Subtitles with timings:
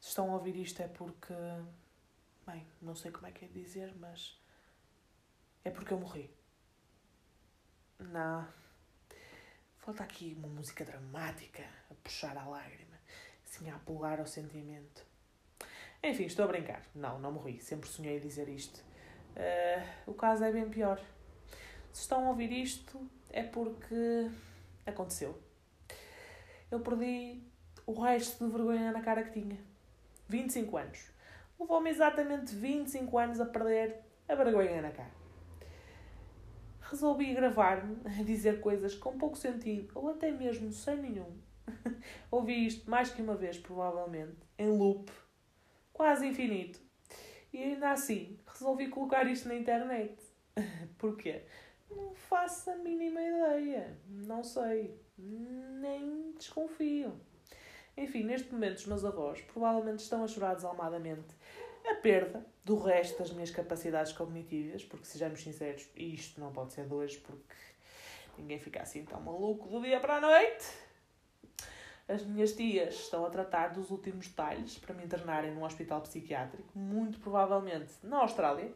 [0.00, 1.34] estão a ouvir isto é porque.
[2.46, 4.40] Bem, não sei como é que é dizer, mas.
[5.64, 6.30] É porque eu morri.
[7.98, 8.46] Não.
[9.78, 12.96] Falta aqui uma música dramática a puxar a lágrima,
[13.44, 15.04] assim a apelar ao sentimento.
[16.02, 16.82] Enfim, estou a brincar.
[16.94, 17.60] Não, não morri.
[17.60, 18.80] Sempre sonhei dizer isto.
[19.36, 21.00] Uh, o caso é bem pior.
[21.92, 24.30] Se estão a ouvir isto, é porque
[24.86, 25.40] aconteceu.
[26.72, 27.38] Eu perdi
[27.86, 29.58] o resto de vergonha na cara que tinha.
[30.26, 31.10] 25 anos.
[31.60, 35.10] Levou-me exatamente 25 anos a perder a vergonha na cara.
[36.80, 41.36] Resolvi gravar-me a dizer coisas com pouco sentido, ou até mesmo sem nenhum.
[42.30, 45.12] Ouvi isto mais que uma vez, provavelmente, em loop,
[45.92, 46.80] quase infinito.
[47.52, 50.16] E ainda assim, resolvi colocar isto na internet.
[50.96, 51.42] Porquê?
[51.96, 53.98] Não faço a mínima ideia.
[54.06, 55.00] Não sei.
[55.18, 57.20] Nem desconfio.
[57.96, 61.34] Enfim, neste momento os meus avós provavelmente estão a chorar desalmadamente
[61.86, 66.86] a perda do resto das minhas capacidades cognitivas, porque sejamos sinceros, isto não pode ser
[66.86, 67.54] de hoje, porque
[68.38, 70.66] ninguém fica assim tão maluco do dia para a noite.
[72.08, 76.76] As minhas tias estão a tratar dos últimos detalhes para me internarem num hospital psiquiátrico,
[76.76, 78.72] muito provavelmente na Austrália,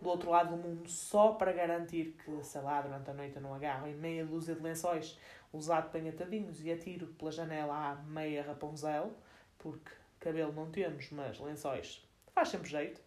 [0.00, 3.54] do outro lado do mundo, só para garantir que, sei lá, durante a noite não
[3.54, 5.18] agarro em meia dúzia de lençóis
[5.52, 9.12] usado bem atadinhos e atiro pela janela à meia Rapunzel,
[9.58, 13.00] porque cabelo não temos, mas lençóis faz sempre jeito.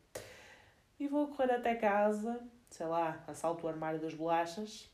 [1.00, 4.90] E vou correr até casa, sei lá, assalto o armário das bolachas.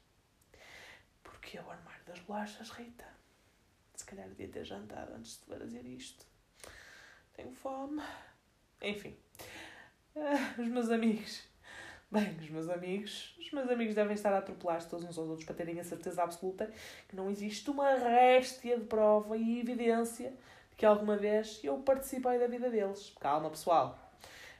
[1.21, 3.05] Porque é o armário das bolachas, Rita?
[3.95, 6.25] Se calhar devia ter jantado antes de fazer isto.
[7.33, 8.01] Tenho fome.
[8.81, 9.17] Enfim.
[10.15, 11.43] Uh, os meus amigos
[12.11, 15.45] Bem, os meus amigos, os meus amigos devem estar a atropelar-se todos uns aos outros
[15.45, 16.65] para terem a certeza absoluta
[17.07, 20.31] que não existe uma réstia de prova e evidência
[20.71, 23.13] de que alguma vez eu participei da vida deles.
[23.19, 24.11] Calma, pessoal.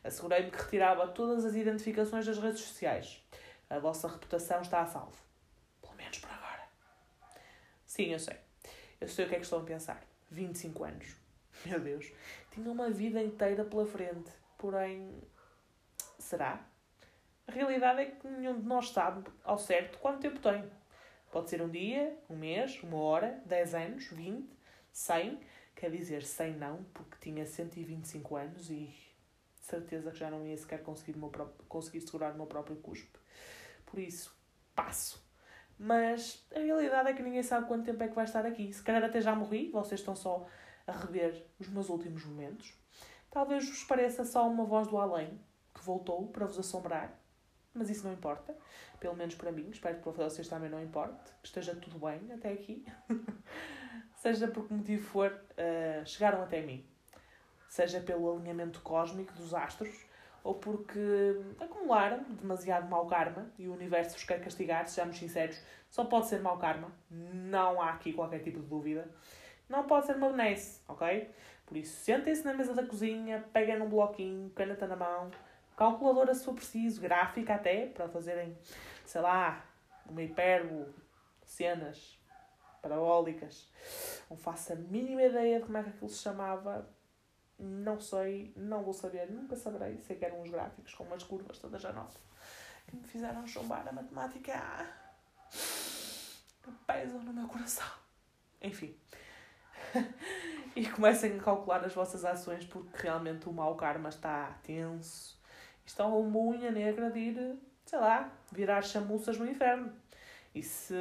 [0.03, 3.19] Assegurei-me que retirava todas as identificações das redes sociais.
[3.67, 5.17] A vossa reputação está a salvo.
[5.81, 6.67] Pelo menos por agora.
[7.83, 8.37] Sim, eu sei.
[9.01, 10.03] Eu sei o que é que estão a pensar.
[10.29, 11.15] 25 anos.
[11.65, 12.11] Meu Deus.
[12.51, 14.29] Tinha uma vida inteira pela frente.
[14.55, 15.19] Porém.
[16.19, 16.68] Será?
[17.49, 20.63] A realidade é que nenhum de nós sabe ao certo quanto tempo tem.
[21.31, 24.47] Pode ser um dia, um mês, uma hora, 10 anos, 20,
[24.91, 25.39] 100.
[25.75, 30.55] Quer dizer, 100 não, porque tinha 125 anos e de certeza que já não ia
[30.55, 33.17] sequer conseguir, meu próprio, conseguir segurar o meu próprio cuspe.
[33.83, 34.31] Por isso,
[34.75, 35.19] passo.
[35.75, 38.71] Mas a realidade é que ninguém sabe quanto tempo é que vai estar aqui.
[38.71, 40.45] Se calhar até já morri, vocês estão só
[40.85, 42.77] a rever os meus últimos momentos.
[43.31, 45.41] Talvez vos pareça só uma voz do além
[45.73, 47.18] que voltou para vos assombrar
[47.79, 48.53] mas isso não importa,
[48.99, 52.29] pelo menos para mim, espero que para vocês também não importe, que esteja tudo bem
[52.33, 52.85] até aqui,
[54.15, 56.85] seja por que motivo for, uh, chegaram até mim,
[57.69, 60.05] seja pelo alinhamento cósmico dos astros,
[60.43, 60.99] ou porque
[61.57, 65.57] acumularam demasiado mau karma e o universo vos quer castigar, sejamos sinceros,
[65.89, 69.09] só pode ser mau karma, não há aqui qualquer tipo de dúvida,
[69.69, 71.29] não pode ser uma benesse, ok?
[71.65, 75.31] Por isso, sentem-se na mesa da cozinha, peguem num bloquinho, caneta na mão,
[75.79, 78.57] calculadora se for preciso, gráfica até, para fazerem,
[79.05, 79.65] sei lá,
[80.05, 80.93] uma hipérbole,
[81.45, 82.19] cenas
[82.81, 83.71] parabólicas.
[84.29, 86.85] Não faço a mínima ideia de como é que aquilo se chamava.
[87.57, 90.01] Não sei, não vou saber, nunca saberei.
[90.01, 92.19] Sei que eram uns gráficos com umas curvas todas a nota
[92.85, 94.53] que me fizeram chumbar a matemática.
[96.85, 97.87] Pesam no meu coração.
[98.61, 98.97] Enfim.
[100.75, 105.38] e comecem a calcular as vossas ações porque realmente o mau karma está tenso
[105.89, 109.91] estão uma unha negra de ir, sei lá, virar chamuças no inferno.
[110.53, 110.93] E se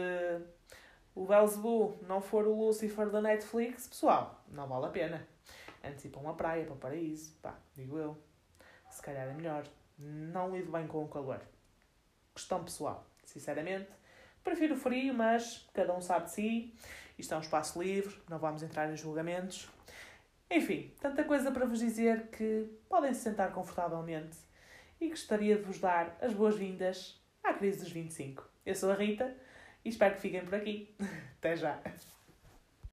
[1.15, 5.28] o Belzebu não for o Lucifer da Netflix, pessoal, não vale a pena.
[5.84, 8.16] Antes ir para uma praia, para o paraíso, pá, digo eu.
[8.91, 9.65] Se calhar é melhor.
[9.99, 11.40] Não lido bem com o calor.
[12.35, 13.90] Questão pessoal, sinceramente.
[14.43, 16.75] Prefiro o frio, mas cada um sabe de si.
[17.19, 19.69] Isto é um espaço livre, não vamos entrar em julgamentos.
[20.50, 24.48] Enfim, tanta coisa para vos dizer que podem se sentar confortavelmente
[25.00, 28.49] e gostaria de vos dar as boas-vindas à crise dos 25.
[28.67, 29.35] Eu sou a Rita
[29.85, 30.95] e espero que fiquem por aqui.
[31.39, 31.81] Até já!